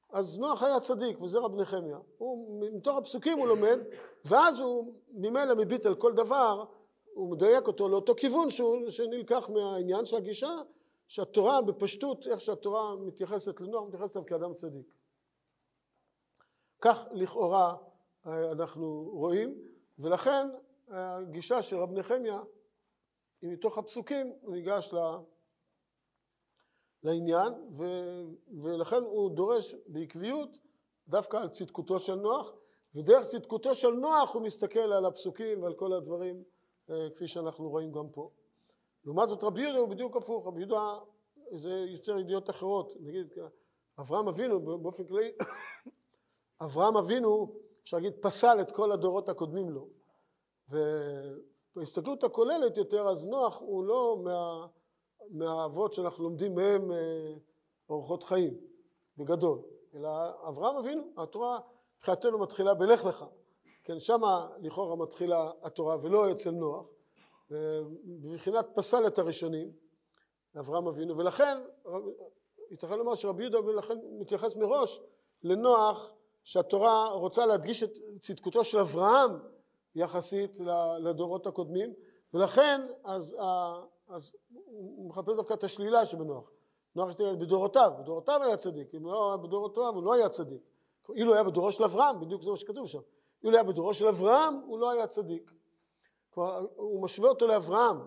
אז 0.10 0.38
נוח 0.38 0.64
היה 0.64 0.80
צדיק, 0.80 1.22
וזה 1.22 1.40
רב 1.40 1.56
נחמיה. 1.56 1.98
הוא, 2.18 2.62
מתוך 2.74 2.98
הפסוקים 2.98 3.38
הוא 3.38 3.48
לומד, 3.48 3.80
ואז 4.26 4.60
הוא 4.60 4.94
ממילא 5.12 5.56
מביט 5.56 5.86
על 5.86 5.96
כל 5.96 6.14
דבר, 6.14 6.66
הוא 7.14 7.32
מדייק 7.32 7.68
אותו 7.68 7.90
לאותו 7.90 8.16
כיוון 8.16 8.50
שהוא, 8.50 8.90
שנלקח 8.90 9.50
מהעניין 9.50 10.06
של 10.06 10.16
הגישה, 10.16 10.56
שהתורה 11.08 11.62
בפשטות, 11.62 12.28
איך 12.28 12.42
שהתורה 12.42 12.96
מתייחסת 12.96 13.62
לנוח, 13.62 13.88
מתייחסת 13.88 14.16
אליו 14.16 14.26
כאדם 14.26 14.54
צדיק. 14.54 14.94
כך 16.82 17.08
לכאורה 17.12 17.76
אה, 18.28 18.52
אנחנו 18.52 19.10
רואים, 19.14 19.73
ולכן 20.00 20.48
הגישה 20.88 21.62
של 21.62 21.78
רב 21.78 21.92
נחמיה 21.92 22.40
היא 23.42 23.52
מתוך 23.52 23.78
הפסוקים, 23.78 24.34
הוא 24.42 24.56
ניגש 24.56 24.94
לעניין, 27.04 27.54
ו, 27.72 27.84
ולכן 28.62 29.02
הוא 29.04 29.36
דורש 29.36 29.76
בעקביות 29.88 30.60
דווקא 31.08 31.38
על 31.38 31.50
צדקותו 31.50 32.00
של 32.00 32.16
נוח, 32.16 32.54
ודרך 32.96 33.24
צדקותו 33.24 33.76
של 33.76 33.90
נוח 33.92 34.34
הוא 34.34 34.42
מסתכל 34.42 34.80
על 34.80 35.06
הפסוקים 35.06 35.64
ועל 35.64 35.74
כל 35.74 35.94
הדברים 35.94 36.44
אה, 36.90 37.10
כפי 37.16 37.28
שאנחנו 37.28 37.70
רואים 37.70 37.92
גם 37.92 38.10
פה. 38.10 38.30
לעומת 39.06 39.30
זאת 39.30 39.44
רבי 39.44 39.62
יהודה 39.62 39.80
הוא 39.80 39.90
בדיוק 39.90 40.18
הפוך, 40.18 40.48
רבי 40.48 40.60
יהודה 40.60 40.98
זה 41.52 41.86
יותר 41.88 42.20
ידיעות 42.20 42.50
אחרות, 42.50 42.94
נגיד 43.00 43.28
אברהם 44.00 44.28
אבינו 44.28 44.80
באופן 44.82 45.08
כללי, 45.08 45.32
אברהם 46.66 46.98
אבינו 46.98 47.56
אפשר 47.84 47.98
להגיד 47.98 48.14
פסל 48.22 48.58
את 48.62 48.72
כל 48.72 48.92
הדורות 48.92 49.30
הקודמים 49.30 49.70
לו, 49.70 49.88
ובהסתכלות 50.70 52.24
הכוללת 52.24 52.78
יותר 52.78 53.08
אז 53.08 53.26
נוח 53.26 53.60
הוא 53.60 53.84
לא 53.84 54.18
מה, 54.24 54.68
מהאבות 55.30 55.94
שאנחנו 55.94 56.24
לומדים 56.24 56.56
מהם 56.56 56.92
אה, 56.92 57.34
אורחות 57.90 58.24
חיים 58.24 58.54
בגדול, 59.18 59.60
אלא 59.96 60.10
אברהם 60.48 60.76
אבינו, 60.76 61.04
התורה 61.18 61.60
מבחינתנו 61.98 62.40
מתחילה 62.40 62.74
בלך 62.74 63.06
לך, 63.06 63.26
כן, 63.84 64.00
שמה 64.00 64.50
לכאורה 64.62 64.96
מתחילה 64.96 65.52
התורה 65.62 65.98
ולא 66.02 66.32
אצל 66.32 66.52
נוח, 66.52 66.86
בבחינת 68.06 68.66
פסל 68.76 69.08
את 69.08 69.20
הראשונים, 69.20 69.72
אברהם 70.60 70.88
אבינו, 70.88 71.18
ולכן 71.18 71.58
ייתכן 72.72 72.98
לומר 72.98 73.16
שרבי 73.16 73.44
יהודה 73.44 73.72
לכן 73.72 73.98
מתייחס 74.20 74.56
מראש 74.56 75.02
לנוח 75.44 76.14
שהתורה 76.44 77.10
רוצה 77.10 77.46
להדגיש 77.46 77.84
את 77.84 77.92
צדקותו 78.22 78.64
של 78.64 78.80
אברהם 78.80 79.32
יחסית 79.96 80.60
לדורות 81.00 81.48
הקודמים, 81.48 81.94
ולכן 82.34 82.82
אז, 83.04 83.38
אז 84.10 84.36
הוא 84.66 85.10
מחפש 85.10 85.36
דווקא 85.36 85.54
את 85.54 85.64
השלילה 85.64 86.06
שבנוח. 86.06 86.52
נוח 86.96 87.10
בדורותיו, 87.20 87.92
בדורותיו 88.00 88.44
היה 88.44 88.58
צדיק, 88.58 88.96
אם 88.96 89.06
לא 89.06 89.28
היה 89.30 89.38
בדורותיו 89.38 89.94
הוא 89.96 90.04
לא 90.04 90.14
היה 90.14 90.30
צדיק. 90.30 90.62
אילו 91.16 91.34
היה 91.34 91.44
בדורו 91.44 91.72
של 91.72 91.84
אברהם, 91.84 92.20
בדיוק 92.20 92.44
זה 92.44 92.52
מה 92.52 92.58
שכתוב 92.58 92.88
שם. 92.88 93.00
אילו 93.44 93.56
היה 93.56 93.64
בדורו 93.64 93.94
של 93.94 94.08
אברהם, 94.08 94.62
הוא 94.68 94.80
לא 94.80 94.90
היה 94.90 95.08
צדיק. 95.08 95.52
כלומר, 96.30 96.66
הוא 96.76 97.04
משווה 97.04 97.30
אותו 97.30 97.48
לאברהם. 97.48 97.98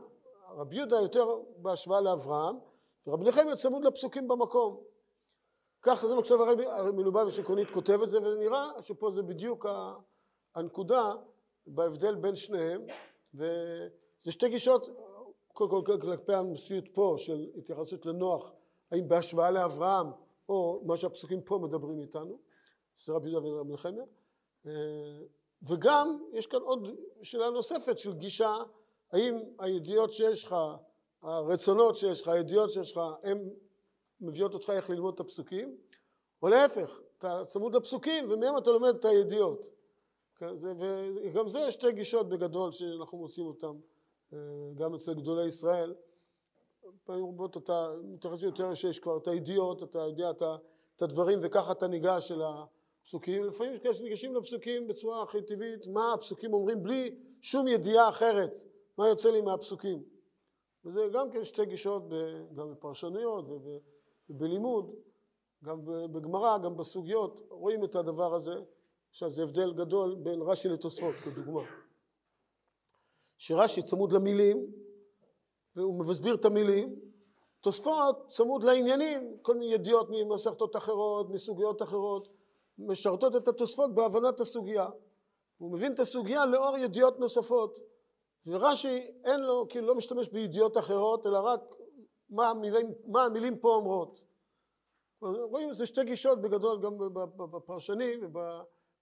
רבי 0.56 0.76
יהודה 0.76 1.00
יותר 1.00 1.28
בהשוואה 1.56 2.00
לאברהם, 2.00 2.56
ורבי 3.06 3.24
נחמיה 3.24 3.56
צמוד 3.56 3.84
לפסוקים 3.84 4.28
במקום. 4.28 4.80
ככה 5.86 6.08
זה 6.08 6.14
שכתוב 6.20 6.42
הרבי, 6.42 6.64
מלובביץ' 6.92 7.38
עקרונית 7.38 7.70
כותב 7.70 8.02
את 8.02 8.10
זה, 8.10 8.18
ונראה 8.22 8.82
שפה 8.82 9.10
זה 9.10 9.22
בדיוק 9.22 9.66
הנקודה 10.54 11.14
בהבדל 11.66 12.14
בין 12.14 12.36
שניהם, 12.36 12.82
וזה 13.34 14.32
שתי 14.32 14.48
גישות, 14.48 14.88
קודם 15.52 15.84
כל 15.84 15.98
כלפי 16.00 16.34
המציאות 16.34 16.84
פה 16.92 17.14
של 17.18 17.46
התייחסות 17.56 18.06
לנוח, 18.06 18.52
האם 18.90 19.08
בהשוואה 19.08 19.50
לאברהם, 19.50 20.06
או 20.48 20.82
מה 20.84 20.96
שהפסוקים 20.96 21.40
פה 21.40 21.58
מדברים 21.58 22.00
איתנו, 22.00 22.38
זה 22.96 23.12
רבי 23.12 23.30
יהודה 23.30 23.46
ורבי 23.46 23.72
נחמיה, 23.72 24.04
אה, 24.66 24.72
וגם 25.62 26.18
יש 26.32 26.46
כאן 26.46 26.60
עוד 26.60 26.88
שאלה 27.22 27.50
נוספת 27.50 27.98
של 27.98 28.12
גישה, 28.12 28.54
האם 29.12 29.40
הידיעות 29.58 30.12
שיש 30.12 30.44
לך, 30.44 30.56
הרצונות 31.22 31.96
שיש 31.96 32.22
לך, 32.22 32.28
הידיעות 32.28 32.70
שיש 32.70 32.92
לך, 32.92 33.00
הן 33.22 33.38
מביאות 34.20 34.54
אותך 34.54 34.70
איך 34.70 34.90
ללמוד 34.90 35.14
את 35.14 35.20
הפסוקים, 35.20 35.76
או 36.42 36.48
להפך, 36.48 37.00
אתה 37.18 37.42
צמוד 37.46 37.76
לפסוקים 37.76 38.30
ומהם 38.30 38.58
אתה 38.58 38.70
לומד 38.70 38.94
את 38.94 39.04
הידיעות. 39.04 39.70
כן, 40.36 40.54
וגם 40.60 41.48
זה 41.48 41.70
שתי 41.70 41.92
גישות 41.92 42.28
בגדול 42.28 42.72
שאנחנו 42.72 43.18
מוצאים 43.18 43.46
אותן 43.46 43.72
אה, 44.32 44.38
גם 44.74 44.94
אצל 44.94 45.14
גדולי 45.14 45.46
ישראל. 45.46 45.94
פעמים 47.04 47.26
רבות 47.26 47.56
אתה 47.56 47.92
מתייחס 48.04 48.42
יותר 48.42 48.74
שיש 48.74 48.98
כבר 48.98 49.16
את 49.16 49.28
הידיעות, 49.28 49.82
אתה 49.82 49.98
יודע 49.98 50.30
את 50.96 51.02
הדברים 51.02 51.38
וככה 51.42 51.72
אתה 51.72 51.86
ניגש 51.86 52.32
אל 52.32 52.42
ה... 52.42 52.64
פסוקים, 53.06 53.44
לפעמים 53.44 53.74
יש 53.74 53.80
כאלה 53.80 53.94
שניגשים 53.94 54.34
לפסוקים 54.34 54.86
בצורה 54.86 55.22
הכי 55.22 55.42
טבעית, 55.42 55.86
מה 55.86 56.12
הפסוקים 56.12 56.54
אומרים 56.54 56.82
בלי 56.82 57.14
שום 57.40 57.68
ידיעה 57.68 58.08
אחרת, 58.08 58.64
מה 58.98 59.08
יוצא 59.08 59.30
לי 59.30 59.40
מהפסוקים. 59.40 60.02
וזה 60.84 61.08
גם 61.12 61.30
כן 61.30 61.44
שתי 61.44 61.66
גישות, 61.66 62.02
גם 62.54 62.70
בפרשנויות 62.70 63.44
ובלימוד, 64.30 64.94
גם 65.64 65.80
בגמרא, 65.84 66.58
גם 66.58 66.76
בסוגיות, 66.76 67.46
רואים 67.48 67.84
את 67.84 67.96
הדבר 67.96 68.34
הזה. 68.34 68.54
עכשיו 69.10 69.30
זה 69.30 69.42
הבדל 69.42 69.72
גדול 69.72 70.14
בין 70.14 70.42
רש"י 70.42 70.68
לתוספות 70.68 71.14
כדוגמה. 71.14 71.62
שרש"י 73.38 73.82
צמוד 73.82 74.12
למילים 74.12 74.72
והוא 75.76 76.04
מסביר 76.04 76.34
את 76.34 76.44
המילים, 76.44 76.94
תוספות 77.60 78.28
צמוד 78.28 78.62
לעניינים, 78.64 79.36
כל 79.42 79.54
מיני 79.54 79.74
ידיעות 79.74 80.06
ממסכתות 80.10 80.76
אחרות, 80.76 81.30
מסוגיות 81.30 81.82
אחרות, 81.82 82.28
משרתות 82.78 83.36
את 83.36 83.48
התוספות 83.48 83.94
בהבנת 83.94 84.40
הסוגיה. 84.40 84.88
הוא 85.58 85.72
מבין 85.72 85.94
את 85.94 86.00
הסוגיה 86.00 86.46
לאור 86.46 86.76
ידיעות 86.76 87.18
נוספות. 87.18 87.78
ורש"י 88.46 89.10
אין 89.24 89.40
לו, 89.40 89.66
כאילו 89.68 89.86
לא 89.86 89.94
משתמש 89.94 90.28
בידיעות 90.28 90.78
אחרות, 90.78 91.26
אלא 91.26 91.38
רק 91.38 91.60
מה 92.30 92.48
המילים, 92.48 92.92
מה 93.06 93.24
המילים 93.24 93.58
פה 93.58 93.74
אומרות. 93.74 94.24
רואים 95.20 95.72
זה 95.72 95.86
שתי 95.86 96.04
גישות 96.04 96.40
בגדול 96.40 96.80
גם 96.82 96.98
בפרשנים 97.36 98.20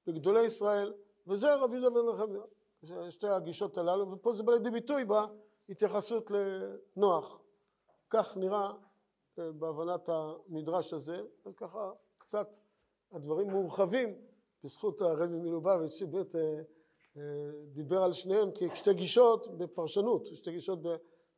ובגדולי 0.07 0.43
ישראל, 0.43 0.93
וזה 1.27 1.55
רבי 1.55 1.77
יהודה 1.77 1.91
בן 1.91 2.09
נחמיה, 2.09 2.43
שתי 3.11 3.29
הגישות 3.29 3.79
הללו, 3.79 4.13
ופה 4.13 4.33
זה 4.33 4.43
בא 4.43 4.53
לידי 4.53 4.71
ביטוי 4.71 5.05
בהתייחסות 5.05 6.31
לנוח. 6.31 7.41
כך 8.11 8.37
נראה 8.37 8.71
אה, 9.39 9.53
בהבנת 9.53 10.09
המדרש 10.09 10.93
הזה, 10.93 11.23
אז 11.45 11.53
ככה 11.57 11.93
קצת 12.19 12.57
הדברים 13.13 13.51
מורחבים 13.51 14.15
בזכות 14.65 15.03
הרבי 15.03 15.39
מלובביץ' 15.39 15.95
שבאמת 15.95 16.37
אה, 16.37 16.61
אה, 17.17 17.23
דיבר 17.73 18.03
על 18.03 18.13
שניהם 18.13 18.51
כשתי 18.55 18.95
גישות 18.95 19.59
בפרשנות, 19.59 20.27
שתי 20.27 20.51
גישות 20.51 20.79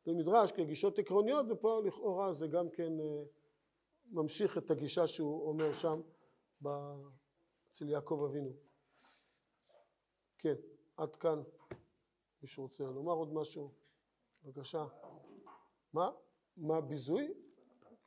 במדרש 0.07 0.51
כגישות 0.51 0.99
עקרוניות 0.99 1.45
ופה 1.49 1.81
לכאורה 1.85 2.33
זה 2.33 2.47
גם 2.47 2.69
כן 2.69 2.99
אה, 2.99 3.23
ממשיך 4.11 4.57
את 4.57 4.71
הגישה 4.71 5.07
שהוא 5.07 5.49
אומר 5.49 5.73
שם 5.73 6.01
אצל 7.69 7.89
יעקב 7.89 8.25
אבינו. 8.29 8.51
כן, 10.37 10.53
עד 10.97 11.15
כאן. 11.15 11.41
מישהו 12.41 12.63
רוצה 12.63 12.83
לומר 12.83 13.13
עוד 13.13 13.33
משהו? 13.33 13.71
בבקשה. 14.43 14.85
מה? 15.93 16.11
מה 16.57 16.81
ביזוי? 16.81 17.33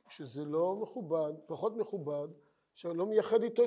שזה 0.09 0.45
לא 0.45 0.75
מכובד, 0.75 1.33
פחות 1.45 1.73
מכובד 1.77 2.27
שלא 2.73 3.05
מייחד 3.05 3.43
איתו, 3.43 3.63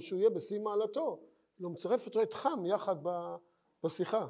שהוא 0.00 0.18
יהיה 0.18 0.30
בשיא 0.30 0.60
מעלתו, 0.60 1.20
לא 1.58 1.70
מצרף 1.70 2.06
אותו 2.06 2.20
חם 2.32 2.66
יחד 2.66 2.96
בשיחה. 3.84 4.26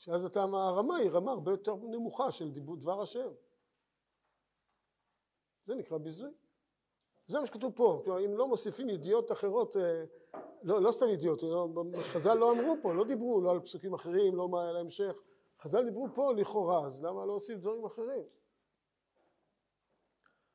שאז 0.00 0.24
אתה, 0.24 0.42
הרמה 0.42 0.96
היא 0.96 1.10
רמה 1.10 1.30
הרבה 1.30 1.50
יותר 1.50 1.74
נמוכה 1.74 2.32
של 2.32 2.50
דיבור 2.50 2.76
דבר 2.76 3.02
השם. 3.02 3.28
זה 5.66 5.74
נקרא 5.74 5.98
ביזוי. 5.98 6.30
זה 7.26 7.40
מה 7.40 7.46
שכתוב 7.46 7.72
פה, 7.76 8.00
כלומר 8.04 8.24
אם 8.24 8.36
לא 8.36 8.48
מוסיפים 8.48 8.88
ידיעות 8.88 9.32
אחרות, 9.32 9.76
אה, 9.76 10.04
לא, 10.62 10.82
לא 10.82 10.92
סתם 10.92 11.08
ידיעות, 11.08 11.42
לא, 11.42 11.68
מה 11.68 12.02
שחז"ל 12.02 12.34
לא 12.34 12.52
אמרו 12.52 12.76
פה, 12.82 12.94
לא 12.94 13.04
דיברו 13.04 13.40
לא 13.40 13.50
על 13.50 13.60
פסוקים 13.60 13.94
אחרים, 13.94 14.36
לא 14.36 14.48
מה 14.48 14.68
על 14.68 14.76
ההמשך, 14.76 15.16
חז"ל 15.60 15.84
דיברו 15.84 16.08
פה 16.14 16.32
לכאורה, 16.32 16.86
אז 16.86 17.04
למה 17.04 17.26
לא 17.26 17.32
עושים 17.32 17.58
דברים 17.58 17.84
אחרים? 17.84 18.24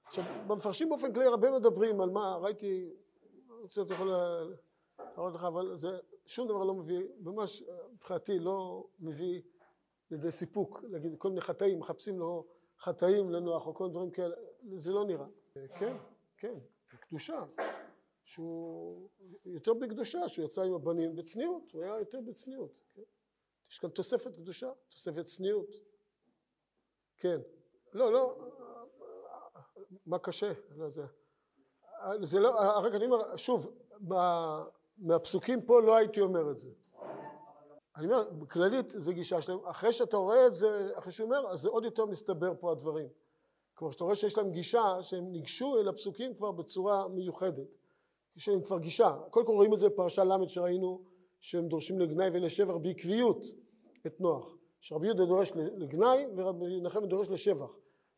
עכשיו, 0.06 0.24
במפרשים 0.48 0.90
באופן 0.90 1.14
כללי 1.14 1.26
הרבה 1.26 1.52
מדברים 1.52 2.02
על 2.02 2.10
מה, 2.10 2.38
ראיתי, 2.38 2.94
אני 3.50 3.62
רוצה 3.62 3.82
יכול 3.94 4.12
להראות 5.00 5.34
לך, 5.34 5.44
אבל 5.44 5.78
זה 5.78 6.00
שום 6.26 6.48
דבר 6.48 6.64
לא 6.64 6.74
מביא, 6.74 7.00
ממש 7.20 7.64
מבחינתי 7.94 8.40
לא 8.40 8.88
מביא 9.00 9.42
לידי 10.12 10.32
סיפוק, 10.32 10.84
להגיד 10.84 11.16
כל 11.18 11.30
מיני 11.30 11.42
חטאים, 11.42 11.80
מחפשים 11.80 12.20
לו 12.20 12.46
חטאים 12.80 13.30
לנוח 13.30 13.68
או 13.68 13.74
כל 13.74 13.84
מיני 13.84 13.94
דברים 13.94 14.12
כאלה, 14.12 14.36
זה 14.76 14.94
לא 14.94 15.06
נראה. 15.06 15.26
כן, 15.76 15.98
כן, 16.38 16.54
קדושה, 17.00 17.44
שהוא 18.24 19.10
יותר 19.46 19.74
בקדושה, 19.74 20.30
שהוא 20.30 20.46
יצא 20.46 20.62
עם 20.62 20.74
הבנים 20.74 21.16
בצניעות, 21.16 21.72
הוא 21.72 21.84
היה 21.84 22.00
יותר 22.00 22.20
בצניעות, 22.22 22.82
כן? 22.94 23.02
יש 23.70 23.80
כאן 23.80 23.90
תוספת 23.90 24.36
קדושה, 24.36 24.72
תוספת 24.90 25.26
צניעות, 25.26 25.70
כן, 27.18 27.42
לא, 27.94 28.14
לא, 28.14 28.38
מה 30.06 30.20
קשה, 30.20 30.52
לא 30.76 30.90
זה, 30.90 31.06
זה 32.22 32.40
לא, 32.40 32.50
רק 32.84 32.94
אני 32.94 33.06
אומר, 33.06 33.38
שוב, 33.38 33.72
מהפסוקים 34.98 35.62
פה 35.62 35.82
לא 35.82 35.96
הייתי 35.96 36.22
אומר 36.22 36.52
את 36.52 36.58
זה. 36.58 36.70
אני 37.98 38.06
אומר, 38.06 38.30
בכללית 38.32 38.90
זה 38.90 39.14
גישה 39.14 39.42
שלהם, 39.42 39.60
אחרי 39.66 39.94
שאתה 39.94 40.18
רואה 40.18 40.48
את 40.48 40.54
זה, 40.54 40.90
אחרי 40.96 41.12
שהוא 41.12 41.26
אומר, 41.26 41.52
אז 41.52 41.60
זה 41.60 41.70
עוד 41.70 41.84
יותר 41.84 42.06
מסתבר 42.06 42.54
פה 42.60 42.72
הדברים. 42.72 43.08
כלומר, 43.74 43.92
שאתה 43.92 44.04
רואה 44.04 44.16
שיש 44.16 44.38
להם 44.38 44.52
גישה, 44.52 44.98
שהם 45.02 45.32
ניגשו 45.32 45.78
אל 45.80 45.88
הפסוקים 45.88 46.34
כבר 46.34 46.52
בצורה 46.52 47.08
מיוחדת. 47.08 47.68
יש 48.36 48.50
להם 48.50 48.62
כבר 48.62 48.80
גישה. 48.80 49.18
קודם 49.30 49.46
כל 49.46 49.54
רואים 49.54 49.74
את 49.74 49.80
זה 49.80 49.90
בפרשה 49.90 50.24
ל' 50.24 50.48
שראינו, 50.48 51.02
שהם 51.40 51.68
דורשים 51.68 52.00
לגנאי 52.00 52.30
ולשבח 52.34 52.76
בעקביות 52.82 53.46
את 54.08 54.22
נוח. 54.22 54.56
שרבי 54.80 55.08
יהודה 55.08 55.26
דורש 55.26 55.52
לגנאי 55.56 56.26
ורבי 56.36 56.82
נחמן 56.82 57.10
דורש 57.10 57.30
לשבח. 57.30 57.70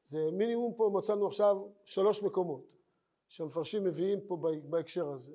זה 0.06 0.30
מינימום 0.32 0.74
פה 0.78 0.92
מצאנו 0.94 1.28
עכשיו 1.28 1.58
שלוש 1.84 2.24
מקומות 2.24 2.76
שהמפרשים 3.28 3.84
מביאים 3.84 4.20
פה 4.28 4.38
בהקשר 4.64 5.10
הזה. 5.10 5.34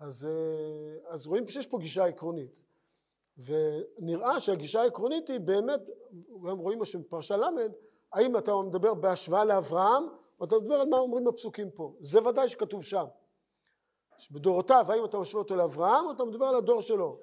אז, 0.00 0.24
אה, 0.24 1.12
אז 1.12 1.26
רואים 1.26 1.48
שיש 1.48 1.66
פה 1.66 1.78
גישה 1.78 2.04
עקרונית. 2.04 2.64
ונראה 3.38 4.40
שהגישה 4.40 4.80
העקרונית 4.82 5.28
היא 5.28 5.40
באמת, 5.40 5.80
גם 6.48 6.58
רואים 6.58 6.78
מה 6.78 6.86
שבפרשה 6.86 7.36
ל', 7.36 7.44
האם 8.12 8.36
אתה 8.36 8.52
מדבר 8.56 8.94
בהשוואה 8.94 9.44
לאברהם, 9.44 10.02
או 10.40 10.44
אתה 10.44 10.56
מדבר 10.58 10.74
על 10.74 10.88
מה 10.88 10.98
אומרים 10.98 11.24
בפסוקים 11.24 11.70
פה. 11.70 11.94
זה 12.00 12.28
ודאי 12.28 12.48
שכתוב 12.48 12.84
שם. 12.84 13.04
בדורותיו, 14.30 14.86
האם 14.88 15.04
אתה 15.04 15.18
משווה 15.18 15.42
אותו 15.42 15.56
לאברהם, 15.56 16.06
או 16.06 16.12
אתה 16.12 16.24
מדבר 16.24 16.44
על 16.44 16.54
הדור 16.54 16.80
שלו. 16.80 17.18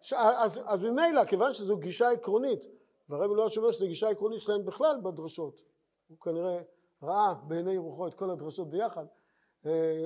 ש... 0.00 0.12
אז, 0.12 0.60
אז 0.64 0.84
ממילא, 0.84 1.24
כיוון 1.24 1.52
שזו 1.52 1.76
גישה 1.76 2.10
עקרונית, 2.10 2.66
והרבי 3.08 3.34
לא 3.34 3.48
אומר 3.56 3.70
שזו 3.70 3.86
גישה 3.86 4.08
עקרונית 4.08 4.40
שלהם 4.40 4.64
בכלל 4.64 5.00
בדרשות, 5.02 5.62
הוא 6.08 6.18
כנראה 6.18 6.60
ראה 7.02 7.34
בעיני 7.34 7.78
רוחו 7.78 8.06
את 8.06 8.14
כל 8.14 8.30
הדרשות 8.30 8.70
ביחד, 8.70 9.06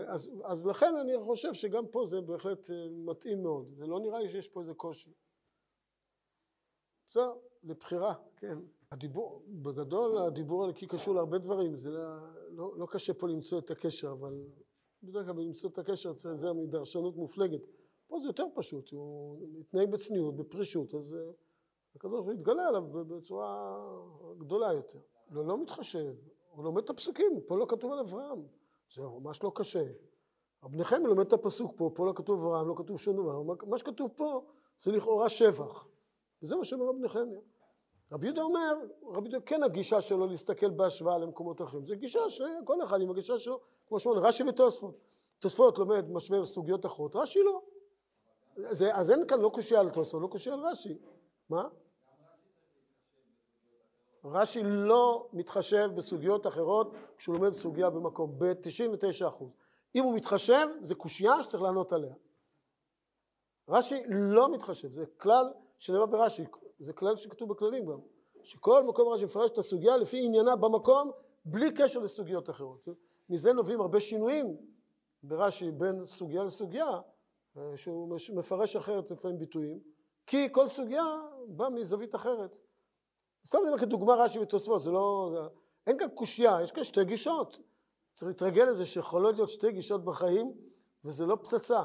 אז, 0.06 0.30
אז 0.44 0.66
לכן 0.66 0.96
אני 0.96 1.12
חושב 1.24 1.52
שגם 1.52 1.86
פה 1.86 2.06
זה 2.06 2.20
בהחלט 2.20 2.70
אה, 2.70 2.86
מתאים 2.90 3.42
מאוד, 3.42 3.72
זה 3.74 3.86
לא 3.86 4.00
נראה 4.00 4.20
לי 4.20 4.28
שיש 4.28 4.48
פה 4.48 4.60
איזה 4.60 4.74
קושי. 4.74 5.10
בסדר, 7.08 7.32
לבחירה, 7.62 8.14
כן. 8.36 8.58
הדיבור, 8.92 9.42
בגדול 9.48 10.18
הדיבור 10.18 10.64
הנקי 10.64 10.86
קשור 10.86 11.14
להרבה 11.14 11.38
דברים, 11.38 11.76
זה 11.76 11.90
לא, 11.90 12.00
לא, 12.50 12.78
לא 12.78 12.86
קשה 12.90 13.14
פה 13.14 13.28
למצוא 13.28 13.58
את 13.58 13.70
הקשר, 13.70 14.12
אבל 14.12 14.44
בדרך 15.02 15.26
כלל 15.26 15.34
למצוא 15.36 15.70
את 15.70 15.78
הקשר 15.78 16.14
צריך 16.14 16.26
להיזהר 16.26 16.52
מדרשנות 16.52 17.16
מופלגת. 17.16 17.60
פה 18.06 18.18
זה 18.18 18.28
יותר 18.28 18.46
פשוט, 18.54 18.90
הוא 18.90 19.38
מתנהג 19.52 19.90
בצניעות, 19.90 20.36
בפרישות, 20.36 20.94
אז 20.94 21.14
אה, 21.14 21.32
הקדוש 21.96 22.12
ברוך 22.12 22.26
הוא 22.26 22.32
יתגלה 22.32 22.68
עליו 22.68 22.82
בצורה 22.92 23.78
גדולה 24.38 24.72
יותר. 24.72 24.98
לא, 25.30 25.46
לא 25.46 25.62
מתחשב, 25.62 26.14
הוא 26.50 26.64
לומד 26.64 26.82
את 26.82 26.90
הפסוקים, 26.90 27.40
פה 27.46 27.56
לא 27.56 27.66
כתוב 27.68 27.92
על 27.92 27.98
אברהם, 27.98 28.42
זה 28.94 29.02
ממש 29.02 29.42
לא 29.42 29.52
קשה. 29.54 29.84
רב 30.64 30.76
נחמיה 30.76 31.08
לומד 31.08 31.26
את 31.26 31.32
הפסוק 31.32 31.72
פה, 31.76 31.90
פה 31.94 32.06
לא 32.06 32.12
כתוב 32.16 32.44
אברהם, 32.44 32.68
לא 32.68 32.74
כתוב 32.76 33.00
שום 33.00 33.16
דבר, 33.16 33.42
מה 33.66 33.78
שכתוב 33.78 34.10
פה 34.16 34.44
זה 34.80 34.92
לכאורה 34.92 35.28
שבח. 35.28 35.86
וזה 36.42 36.56
מה 36.56 36.64
שאומר 36.64 36.84
רבי 36.86 37.00
נחמיה. 37.00 37.40
רבי 38.12 38.26
יהודה 38.26 38.42
אומר, 38.42 38.74
רבי 39.02 39.28
יהודה 39.28 39.46
כן 39.46 39.62
הגישה 39.62 40.00
שלו 40.00 40.26
להסתכל 40.26 40.70
בהשוואה 40.70 41.18
למקומות 41.18 41.62
אחרים. 41.62 41.86
זו 41.86 41.94
גישה 41.96 42.30
שכל 42.30 42.82
אחד 42.84 43.00
עם 43.00 43.10
הגישה 43.10 43.38
שלו, 43.38 43.60
כמו 43.88 44.00
שאמרנו, 44.00 44.22
רש"י 44.22 44.42
ותוספות. 44.42 44.94
תוספות 45.38 45.78
לומד, 45.78 46.10
משווה 46.10 46.44
סוגיות 46.44 46.86
אחרות, 46.86 47.16
רש"י 47.16 47.42
לא. 47.42 47.62
זה, 48.56 48.94
אז 48.96 49.10
אין 49.10 49.26
כאן 49.26 49.40
לא 49.40 49.48
קושייה 49.48 49.80
על 49.80 49.90
תוספות, 49.90 50.22
לא 50.22 50.26
קושייה 50.26 50.54
על 50.54 50.60
רש"י. 50.60 50.98
מה? 51.48 51.68
רש"י 54.24 54.62
לא 54.62 55.28
מתחשב 55.32 55.90
בסוגיות 55.94 56.46
אחרות 56.46 56.94
כשהוא 57.16 57.34
לומד 57.34 57.50
סוגיה 57.50 57.90
במקום, 57.90 58.38
ב-99%. 58.38 59.44
אם 59.94 60.04
הוא 60.04 60.14
מתחשב, 60.14 60.66
זה 60.82 60.94
קושייה 60.94 61.42
שצריך 61.42 61.62
לענות 61.62 61.92
עליה. 61.92 62.14
רש"י 63.68 64.02
לא 64.08 64.52
מתחשב, 64.52 64.92
זה 64.92 65.04
כלל 65.16 65.52
שנאמר 65.78 66.06
ברש"י, 66.06 66.44
זה 66.78 66.92
כלל 66.92 67.16
שכתוב 67.16 67.48
בכללים 67.48 67.86
גם, 67.86 67.98
שכל 68.42 68.84
מקום 68.84 69.08
רש"י 69.08 69.24
מפרש 69.24 69.50
את 69.50 69.58
הסוגיה 69.58 69.96
לפי 69.96 70.24
עניינה 70.24 70.56
במקום, 70.56 71.10
בלי 71.44 71.74
קשר 71.74 72.00
לסוגיות 72.00 72.50
אחרות. 72.50 72.88
מזה 73.30 73.52
נובעים 73.52 73.80
הרבה 73.80 74.00
שינויים 74.00 74.56
ברש"י 75.22 75.70
בין 75.70 76.04
סוגיה 76.04 76.44
לסוגיה, 76.44 77.00
אה, 77.56 77.76
שהוא 77.76 78.18
מפרש 78.34 78.76
אחרת 78.76 79.10
לפעמים 79.10 79.38
ביטויים, 79.38 79.80
כי 80.26 80.52
כל 80.52 80.68
סוגיה 80.68 81.04
באה 81.48 81.70
מזווית 81.70 82.14
אחרת. 82.14 82.58
סתם 83.46 83.58
אני 83.58 83.68
אומר 83.68 83.78
כדוגמה 83.78 84.14
רש"י 84.14 84.38
ותוספות, 84.38 84.80
זה 84.80 84.90
לא... 84.90 85.30
אין 85.86 85.98
כאן 85.98 86.08
קושייה, 86.14 86.58
יש 86.62 86.72
כאן 86.72 86.84
שתי 86.84 87.04
גישות. 87.04 87.58
צריך 88.12 88.28
להתרגל 88.28 88.64
לזה 88.64 88.86
שיכולות 88.86 89.34
להיות 89.34 89.48
שתי 89.48 89.72
גישות 89.72 90.04
בחיים, 90.04 90.52
וזה 91.04 91.26
לא 91.26 91.36
פצצה, 91.36 91.82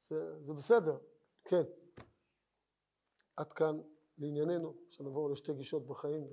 זה, 0.00 0.44
זה 0.44 0.52
בסדר, 0.52 0.98
כן. 1.44 1.62
עד 3.36 3.52
כאן 3.52 3.80
לענייננו, 4.18 4.74
שנעבור 4.88 5.30
לשתי 5.30 5.54
גישות 5.54 5.86
בחיים 5.86 6.26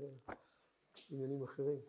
ועניינים 1.10 1.44
אחרים. 1.44 1.80